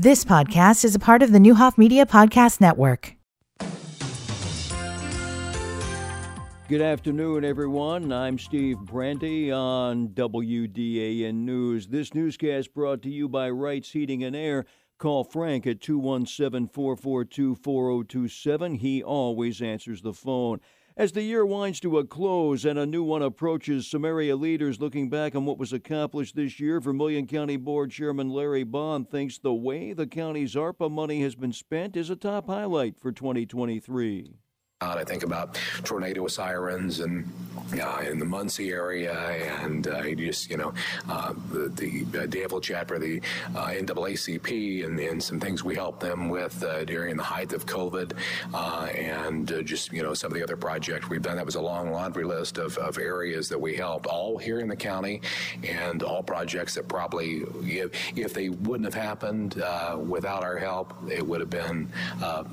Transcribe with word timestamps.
This 0.00 0.24
podcast 0.24 0.84
is 0.84 0.94
a 0.94 1.00
part 1.00 1.24
of 1.24 1.32
the 1.32 1.40
Neuhoff 1.40 1.76
Media 1.76 2.06
Podcast 2.06 2.60
Network. 2.60 3.16
Good 6.68 6.80
afternoon, 6.80 7.44
everyone. 7.44 8.12
I'm 8.12 8.38
Steve 8.38 8.78
Brandy 8.78 9.50
on 9.50 10.10
WDAN 10.10 11.34
News. 11.34 11.88
This 11.88 12.14
newscast 12.14 12.72
brought 12.72 13.02
to 13.02 13.10
you 13.10 13.28
by 13.28 13.50
Wrights 13.50 13.90
Heating 13.90 14.22
and 14.22 14.36
Air. 14.36 14.66
Call 14.98 15.24
Frank 15.24 15.66
at 15.66 15.80
217 15.80 16.68
442 16.68 17.56
4027. 17.56 18.74
He 18.76 19.02
always 19.02 19.60
answers 19.60 20.02
the 20.02 20.14
phone. 20.14 20.60
As 20.98 21.12
the 21.12 21.22
year 21.22 21.46
winds 21.46 21.78
to 21.80 21.98
a 21.98 22.04
close 22.04 22.64
and 22.64 22.76
a 22.76 22.84
new 22.84 23.04
one 23.04 23.22
approaches, 23.22 23.86
some 23.86 24.04
area 24.04 24.34
leaders 24.34 24.80
looking 24.80 25.08
back 25.08 25.36
on 25.36 25.44
what 25.44 25.56
was 25.56 25.72
accomplished 25.72 26.34
this 26.34 26.58
year, 26.58 26.80
Vermilion 26.80 27.28
County 27.28 27.56
Board 27.56 27.92
Chairman 27.92 28.30
Larry 28.30 28.64
Baughn 28.64 29.04
thinks 29.04 29.38
the 29.38 29.54
way 29.54 29.92
the 29.92 30.08
county's 30.08 30.56
ARPA 30.56 30.90
money 30.90 31.22
has 31.22 31.36
been 31.36 31.52
spent 31.52 31.96
is 31.96 32.10
a 32.10 32.16
top 32.16 32.48
highlight 32.48 32.98
for 32.98 33.12
2023. 33.12 34.38
I 34.80 35.02
think 35.02 35.24
about 35.24 35.58
tornado 35.82 36.28
sirens 36.28 37.00
and 37.00 37.28
uh, 37.82 38.02
in 38.08 38.20
the 38.20 38.24
Muncie 38.24 38.70
area, 38.70 39.12
and 39.60 39.88
uh, 39.88 40.02
just 40.14 40.48
you 40.48 40.56
know 40.56 40.72
uh, 41.08 41.34
the, 41.50 42.04
the 42.10 42.22
uh, 42.22 42.26
Danville 42.26 42.60
chapter, 42.60 42.98
the 42.98 43.20
uh, 43.56 43.66
NAACP, 43.70 44.84
and, 44.84 44.98
and, 45.00 45.20
some 45.20 45.40
things 45.40 45.64
we 45.64 45.74
helped 45.74 45.98
them 46.00 46.28
with 46.28 46.62
uh, 46.62 46.84
during 46.84 47.16
the 47.16 47.22
height 47.22 47.52
of 47.52 47.66
COVID, 47.66 48.12
and 48.54 49.66
just 49.66 49.92
you 49.92 50.02
know 50.02 50.14
some 50.14 50.30
of 50.30 50.36
the 50.36 50.44
other 50.44 50.56
projects 50.56 51.08
we've 51.08 51.22
done. 51.22 51.36
That 51.36 51.44
was 51.44 51.56
a 51.56 51.60
long 51.60 51.90
laundry 51.90 52.24
list 52.24 52.58
of, 52.58 52.78
of 52.78 52.98
areas 52.98 53.48
that 53.48 53.60
we 53.60 53.76
helped, 53.76 54.06
all 54.06 54.38
here 54.38 54.60
in 54.60 54.68
the 54.68 54.76
county, 54.76 55.20
and 55.64 56.04
all 56.04 56.22
projects 56.22 56.74
that 56.74 56.86
probably 56.86 57.42
if, 57.62 57.90
if 58.16 58.32
they 58.32 58.48
wouldn't 58.48 58.84
have 58.84 59.02
happened 59.02 59.62
without 60.08 60.44
our 60.44 60.56
help, 60.56 60.94
it 61.10 61.26
would 61.26 61.40
have 61.40 61.50
been 61.50 61.90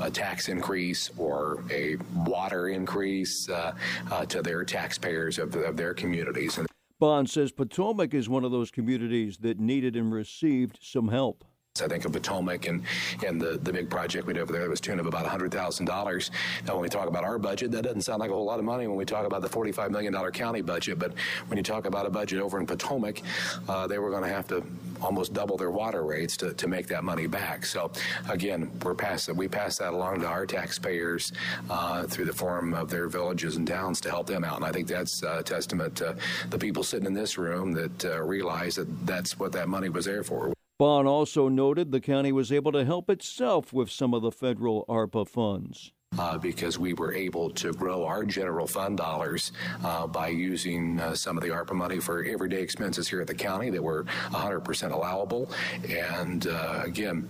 a 0.00 0.10
tax 0.10 0.48
increase 0.48 1.10
or 1.18 1.62
a 1.70 1.98
water 2.14 2.68
increase 2.68 3.48
uh, 3.48 3.72
uh, 4.10 4.26
to 4.26 4.42
their 4.42 4.64
taxpayers 4.64 5.38
of, 5.38 5.54
of 5.56 5.76
their 5.76 5.94
communities. 5.94 6.58
Baughn 6.98 7.26
says 7.26 7.52
Potomac 7.52 8.14
is 8.14 8.28
one 8.28 8.44
of 8.44 8.50
those 8.50 8.70
communities 8.70 9.38
that 9.38 9.60
needed 9.60 9.96
and 9.96 10.12
received 10.12 10.78
some 10.80 11.08
help. 11.08 11.44
I 11.82 11.88
think 11.88 12.04
of 12.04 12.12
Potomac 12.12 12.66
and, 12.66 12.82
and 13.26 13.40
the, 13.40 13.58
the 13.58 13.72
big 13.72 13.90
project 13.90 14.26
we 14.26 14.34
did 14.34 14.40
over 14.40 14.52
there 14.52 14.62
that 14.62 14.70
was 14.70 14.80
tune 14.80 15.00
of 15.00 15.06
about 15.06 15.26
$100,000. 15.26 16.30
Now, 16.66 16.74
when 16.74 16.82
we 16.82 16.88
talk 16.88 17.08
about 17.08 17.24
our 17.24 17.38
budget, 17.38 17.70
that 17.72 17.82
doesn't 17.82 18.02
sound 18.02 18.20
like 18.20 18.30
a 18.30 18.34
whole 18.34 18.44
lot 18.44 18.58
of 18.58 18.64
money 18.64 18.86
when 18.86 18.96
we 18.96 19.04
talk 19.04 19.26
about 19.26 19.42
the 19.42 19.48
$45 19.48 19.90
million 19.90 20.14
county 20.32 20.62
budget. 20.62 20.98
But 20.98 21.12
when 21.48 21.56
you 21.56 21.62
talk 21.62 21.86
about 21.86 22.06
a 22.06 22.10
budget 22.10 22.40
over 22.40 22.58
in 22.58 22.66
Potomac, 22.66 23.22
uh, 23.68 23.86
they 23.86 23.98
were 23.98 24.10
going 24.10 24.22
to 24.22 24.28
have 24.28 24.46
to 24.48 24.64
almost 25.02 25.32
double 25.32 25.56
their 25.56 25.70
water 25.70 26.02
rates 26.02 26.36
to, 26.38 26.54
to 26.54 26.68
make 26.68 26.86
that 26.88 27.04
money 27.04 27.26
back. 27.26 27.66
So, 27.66 27.90
again, 28.28 28.70
we're 28.82 28.94
past. 28.94 29.32
We 29.34 29.48
pass 29.48 29.78
that 29.78 29.92
along 29.92 30.20
to 30.20 30.26
our 30.26 30.46
taxpayers 30.46 31.32
uh, 31.68 32.04
through 32.04 32.26
the 32.26 32.32
form 32.32 32.74
of 32.74 32.90
their 32.90 33.08
villages 33.08 33.56
and 33.56 33.66
towns 33.66 34.00
to 34.02 34.10
help 34.10 34.26
them 34.26 34.44
out. 34.44 34.56
And 34.56 34.64
I 34.64 34.72
think 34.72 34.88
that's 34.88 35.22
a 35.22 35.42
testament 35.42 35.96
to 35.96 36.16
the 36.50 36.58
people 36.58 36.82
sitting 36.82 37.06
in 37.06 37.14
this 37.14 37.38
room 37.38 37.72
that 37.72 38.04
uh, 38.04 38.22
realize 38.22 38.76
that 38.76 39.06
that's 39.06 39.38
what 39.38 39.52
that 39.52 39.68
money 39.68 39.88
was 39.88 40.04
there 40.04 40.22
for. 40.22 40.55
Baughn 40.78 41.06
also 41.06 41.48
noted 41.48 41.90
the 41.90 42.00
county 42.00 42.32
was 42.32 42.52
able 42.52 42.70
to 42.72 42.84
help 42.84 43.08
itself 43.08 43.72
with 43.72 43.90
some 43.90 44.12
of 44.12 44.20
the 44.20 44.30
federal 44.30 44.84
ARPA 44.88 45.26
funds. 45.26 45.92
Uh, 46.18 46.38
because 46.38 46.78
we 46.78 46.94
were 46.94 47.12
able 47.12 47.50
to 47.50 47.72
grow 47.72 48.04
our 48.04 48.24
general 48.24 48.66
fund 48.66 48.96
dollars 48.96 49.52
uh, 49.84 50.06
by 50.06 50.28
using 50.28 51.00
uh, 51.00 51.14
some 51.14 51.36
of 51.36 51.42
the 51.42 51.48
ARPA 51.50 51.72
money 51.72 51.98
for 51.98 52.24
everyday 52.24 52.62
expenses 52.62 53.08
here 53.08 53.20
at 53.20 53.26
the 53.26 53.34
county 53.34 53.70
that 53.70 53.82
were 53.82 54.04
100% 54.30 54.92
allowable. 54.92 55.50
And 55.90 56.46
uh, 56.46 56.82
again, 56.84 57.28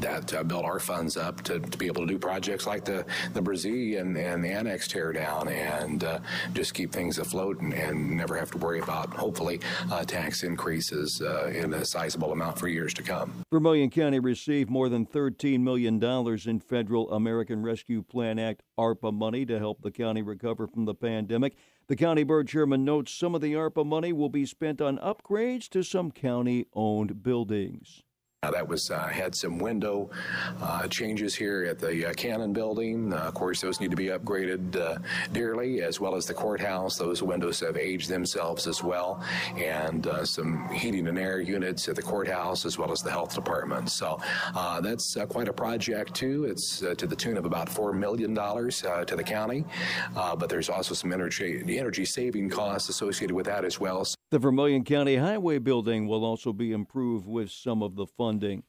that 0.00 0.32
uh, 0.34 0.42
built 0.42 0.64
our 0.64 0.78
funds 0.78 1.16
up 1.16 1.42
to, 1.42 1.60
to 1.60 1.78
be 1.78 1.86
able 1.86 2.06
to 2.06 2.12
do 2.12 2.18
projects 2.18 2.66
like 2.66 2.84
the 2.84 3.04
the 3.34 3.40
Brazee 3.40 4.00
and, 4.00 4.16
the 4.16 4.48
annex 4.50 4.88
tear 4.88 5.12
down 5.12 5.48
and 5.48 6.04
uh, 6.04 6.18
just 6.52 6.74
keep 6.74 6.92
things 6.92 7.18
afloat 7.18 7.60
and, 7.60 7.72
and, 7.72 8.16
never 8.18 8.36
have 8.36 8.50
to 8.50 8.58
worry 8.58 8.80
about 8.80 9.10
hopefully 9.10 9.60
uh, 9.90 10.04
tax 10.04 10.42
increases 10.42 11.20
uh, 11.22 11.46
in 11.46 11.72
a 11.74 11.84
sizable 11.84 12.32
amount 12.32 12.58
for 12.58 12.68
years 12.68 12.92
to 12.94 13.02
come. 13.02 13.32
Vermilion 13.52 13.90
County 13.90 14.18
received 14.18 14.70
more 14.70 14.88
than 14.88 15.06
$13 15.06 15.60
million 15.60 16.02
in 16.02 16.60
federal 16.60 17.12
American 17.12 17.62
Rescue 17.62 18.02
Plan 18.02 18.38
Act 18.38 18.62
ARPA 18.78 19.12
money 19.12 19.44
to 19.46 19.58
help 19.58 19.82
the 19.82 19.90
county 19.90 20.22
recover 20.22 20.66
from 20.66 20.84
the 20.84 20.94
pandemic. 20.94 21.56
The 21.88 21.96
county 21.96 22.22
board 22.22 22.48
chairman 22.48 22.84
notes 22.84 23.12
some 23.12 23.34
of 23.34 23.40
the 23.40 23.54
ARPA 23.54 23.84
money 23.86 24.12
will 24.12 24.28
be 24.28 24.46
spent 24.46 24.80
on 24.80 24.98
upgrades 24.98 25.68
to 25.70 25.82
some 25.82 26.10
county 26.10 26.66
owned 26.74 27.22
buildings. 27.22 28.02
Uh, 28.44 28.52
that 28.52 28.68
was 28.68 28.92
uh, 28.92 29.00
had 29.08 29.34
some 29.34 29.58
window 29.58 30.08
uh, 30.62 30.86
changes 30.86 31.34
here 31.34 31.64
at 31.68 31.80
the 31.80 32.08
uh, 32.08 32.14
Cannon 32.14 32.52
building. 32.52 33.12
Uh, 33.12 33.16
of 33.16 33.34
course, 33.34 33.60
those 33.60 33.80
need 33.80 33.90
to 33.90 33.96
be 33.96 34.10
upgraded 34.10 35.02
dearly, 35.32 35.82
as 35.82 35.98
well 35.98 36.14
as 36.14 36.24
the 36.24 36.32
courthouse. 36.32 36.96
Those 36.96 37.20
windows 37.20 37.58
have 37.58 37.76
aged 37.76 38.08
themselves 38.08 38.68
as 38.68 38.80
well, 38.80 39.20
and 39.56 40.06
some 40.22 40.68
heating 40.68 41.08
and 41.08 41.18
air 41.18 41.40
units 41.40 41.88
at 41.88 41.96
the 41.96 42.02
courthouse, 42.02 42.64
as 42.64 42.78
well 42.78 42.92
as 42.92 43.02
the 43.02 43.10
health 43.10 43.34
department. 43.34 43.90
So 43.90 44.20
that's 44.82 45.16
quite 45.28 45.48
a 45.48 45.52
project 45.52 46.14
too. 46.14 46.44
It's 46.44 46.78
to 46.78 47.08
the 47.08 47.16
tune 47.16 47.38
of 47.38 47.44
about 47.44 47.68
four 47.68 47.92
million 47.92 48.34
dollars 48.34 48.82
to 48.82 49.16
the 49.16 49.24
county, 49.24 49.64
but 50.14 50.48
there's 50.48 50.68
also 50.68 50.94
some 50.94 51.12
energy 51.12 51.64
energy 51.76 52.04
saving 52.04 52.50
costs 52.50 52.88
associated 52.88 53.34
with 53.34 53.46
that 53.46 53.64
as 53.64 53.80
well. 53.80 54.06
The 54.30 54.38
Vermilion 54.38 54.84
County 54.84 55.16
Highway 55.16 55.56
building 55.56 56.06
will 56.06 56.22
also 56.22 56.52
be 56.52 56.72
improved 56.72 57.26
with 57.26 57.50
some 57.50 57.82
of 57.82 57.96
the 57.96 58.06
funding. 58.28 58.62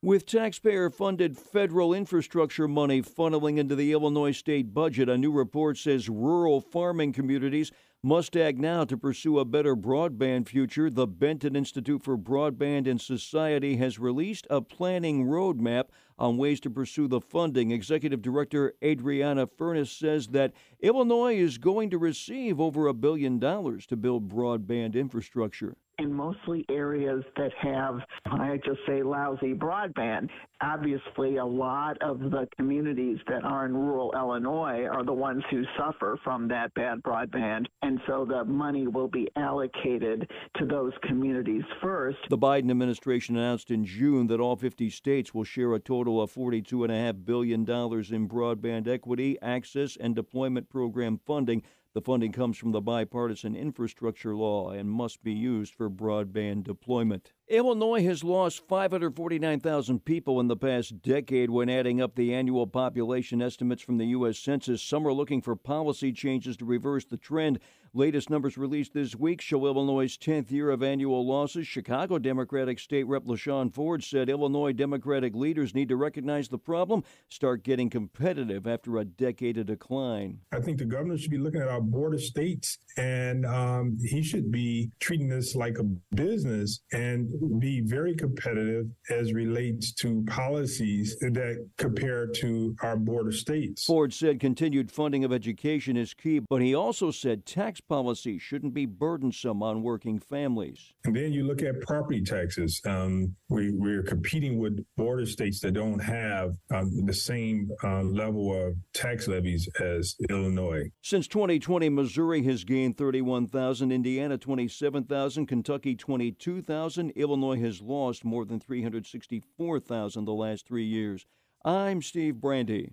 With 0.00 0.24
taxpayer 0.24 0.88
funded 0.88 1.36
federal 1.36 1.92
infrastructure 1.92 2.68
money 2.68 3.02
funneling 3.02 3.58
into 3.58 3.74
the 3.74 3.90
Illinois 3.90 4.30
state 4.30 4.72
budget, 4.72 5.08
a 5.08 5.18
new 5.18 5.32
report 5.32 5.76
says 5.76 6.08
rural 6.08 6.60
farming 6.60 7.12
communities 7.12 7.72
must 8.02 8.36
act 8.36 8.58
now 8.58 8.84
to 8.84 8.96
pursue 8.96 9.40
a 9.40 9.44
better 9.44 9.74
broadband 9.74 10.48
future. 10.48 10.88
The 10.88 11.06
Benton 11.06 11.56
Institute 11.56 12.04
for 12.04 12.16
Broadband 12.16 12.88
and 12.88 13.00
Society 13.00 13.76
has 13.76 13.98
released 13.98 14.46
a 14.48 14.60
planning 14.60 15.26
roadmap 15.26 15.86
on 16.16 16.36
ways 16.36 16.60
to 16.60 16.70
pursue 16.70 17.08
the 17.08 17.20
funding. 17.20 17.72
Executive 17.72 18.22
Director 18.22 18.74
Adrianne 18.82 19.44
Furniss 19.58 19.98
says 19.98 20.28
that 20.28 20.52
Illinois 20.80 21.36
is 21.36 21.58
going 21.58 21.90
to 21.90 21.98
receive 21.98 22.60
over 22.60 22.86
a 22.86 22.94
billion 22.94 23.40
dollars 23.40 23.84
to 23.86 23.96
build 23.96 24.28
broadband 24.28 24.94
infrastructure 24.94 25.76
in 25.98 26.12
mostly 26.12 26.64
areas 26.70 27.24
that 27.36 27.52
have, 27.60 27.98
I 28.26 28.58
just 28.64 28.78
say, 28.86 29.02
lousy 29.02 29.52
broadband. 29.52 30.28
Obviously, 30.60 31.36
a 31.36 31.44
lot 31.44 32.00
of 32.00 32.20
the 32.20 32.48
communities 32.56 33.18
that 33.28 33.44
are 33.44 33.66
in 33.66 33.74
rural 33.76 34.12
Illinois 34.14 34.84
are 34.84 35.04
the 35.04 35.12
ones 35.12 35.42
who 35.50 35.64
suffer 35.76 36.18
from 36.22 36.48
that 36.48 36.72
bad 36.74 37.02
broadband. 37.02 37.66
And 37.88 38.02
so 38.06 38.26
the 38.26 38.44
money 38.44 38.86
will 38.86 39.08
be 39.08 39.30
allocated 39.34 40.30
to 40.58 40.66
those 40.66 40.92
communities 41.04 41.62
first. 41.80 42.18
The 42.28 42.36
Biden 42.36 42.70
administration 42.70 43.34
announced 43.38 43.70
in 43.70 43.86
June 43.86 44.26
that 44.26 44.40
all 44.40 44.56
50 44.56 44.90
states 44.90 45.32
will 45.32 45.44
share 45.44 45.72
a 45.72 45.80
total 45.80 46.20
of 46.20 46.30
$42.5 46.30 47.24
billion 47.24 47.60
in 47.60 48.28
broadband 48.28 48.88
equity, 48.88 49.38
access, 49.40 49.96
and 49.96 50.14
deployment 50.14 50.68
program 50.68 51.18
funding 51.24 51.62
the 51.98 52.04
funding 52.04 52.30
comes 52.30 52.56
from 52.56 52.70
the 52.70 52.80
bipartisan 52.80 53.56
infrastructure 53.56 54.36
law 54.36 54.70
and 54.70 54.88
must 54.88 55.24
be 55.24 55.32
used 55.32 55.74
for 55.74 55.90
broadband 55.90 56.62
deployment. 56.62 57.32
Illinois 57.48 58.04
has 58.04 58.22
lost 58.22 58.68
549,000 58.68 60.04
people 60.04 60.38
in 60.38 60.46
the 60.46 60.56
past 60.56 61.02
decade 61.02 61.50
when 61.50 61.68
adding 61.68 62.00
up 62.00 62.14
the 62.14 62.32
annual 62.32 62.68
population 62.68 63.42
estimates 63.42 63.82
from 63.82 63.98
the 63.98 64.06
U.S. 64.06 64.38
Census. 64.38 64.80
Some 64.80 65.08
are 65.08 65.12
looking 65.12 65.42
for 65.42 65.56
policy 65.56 66.12
changes 66.12 66.56
to 66.58 66.64
reverse 66.64 67.04
the 67.04 67.16
trend. 67.16 67.58
Latest 67.94 68.28
numbers 68.28 68.58
released 68.58 68.92
this 68.92 69.16
week 69.16 69.40
show 69.40 69.66
Illinois' 69.66 70.18
10th 70.18 70.50
year 70.50 70.70
of 70.70 70.82
annual 70.82 71.26
losses. 71.26 71.66
Chicago 71.66 72.18
Democratic 72.18 72.78
State 72.78 73.04
Rep 73.04 73.24
LaShawn 73.24 73.72
Ford 73.72 74.04
said 74.04 74.28
Illinois 74.28 74.72
Democratic 74.72 75.34
leaders 75.34 75.74
need 75.74 75.88
to 75.88 75.96
recognize 75.96 76.48
the 76.48 76.58
problem, 76.58 77.02
start 77.30 77.64
getting 77.64 77.88
competitive 77.88 78.66
after 78.66 78.98
a 78.98 79.04
decade 79.06 79.56
of 79.56 79.66
decline. 79.66 80.38
I 80.52 80.60
think 80.60 80.78
the 80.78 80.84
governor 80.84 81.16
should 81.16 81.30
be 81.30 81.38
looking 81.38 81.62
at 81.62 81.68
our 81.68 81.80
border 81.80 82.18
states 82.18 82.76
and 82.98 83.46
um, 83.46 83.96
he 84.04 84.22
should 84.22 84.52
be 84.52 84.90
treating 85.00 85.28
this 85.28 85.54
like 85.54 85.78
a 85.78 85.84
business 86.14 86.80
and 86.92 87.30
be 87.58 87.80
very 87.80 88.14
competitive 88.14 88.86
as 89.10 89.32
relates 89.32 89.92
to 89.94 90.24
policies 90.26 91.16
that 91.20 91.66
compare 91.78 92.26
to 92.26 92.76
our 92.82 92.96
border 92.96 93.32
states. 93.32 93.84
Ford 93.84 94.12
said 94.12 94.40
continued 94.40 94.90
funding 94.90 95.24
of 95.24 95.32
education 95.32 95.96
is 95.96 96.12
key, 96.12 96.40
but 96.40 96.60
he 96.60 96.74
also 96.74 97.10
said 97.10 97.46
tax 97.46 97.77
policy 97.80 98.38
shouldn't 98.38 98.74
be 98.74 98.86
burdensome 98.86 99.62
on 99.62 99.82
working 99.82 100.18
families. 100.18 100.92
And 101.04 101.14
then 101.14 101.32
you 101.32 101.44
look 101.44 101.62
at 101.62 101.80
property 101.80 102.22
taxes. 102.22 102.80
Um, 102.86 103.34
we, 103.48 103.72
we're 103.72 104.02
competing 104.02 104.58
with 104.58 104.84
border 104.96 105.26
states 105.26 105.60
that 105.60 105.72
don't 105.72 105.98
have 105.98 106.54
um, 106.74 107.06
the 107.06 107.14
same 107.14 107.70
uh, 107.84 108.02
level 108.02 108.54
of 108.54 108.74
tax 108.92 109.28
levies 109.28 109.68
as 109.80 110.14
Illinois. 110.30 110.90
Since 111.02 111.28
2020, 111.28 111.88
Missouri 111.88 112.42
has 112.44 112.64
gained 112.64 112.96
31,000, 112.96 113.92
Indiana 113.92 114.38
27,000, 114.38 115.46
Kentucky 115.46 115.94
22,000, 115.94 117.10
Illinois 117.10 117.60
has 117.60 117.80
lost 117.80 118.24
more 118.24 118.44
than 118.44 118.60
364,000 118.60 120.24
the 120.24 120.32
last 120.32 120.66
three 120.66 120.84
years. 120.84 121.26
I'm 121.64 122.02
Steve 122.02 122.40
Brandy. 122.40 122.92